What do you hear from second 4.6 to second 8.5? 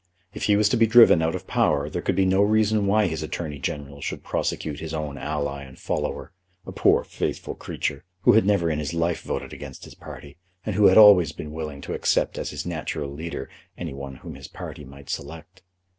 his own ally and follower, a poor, faithful creature, who had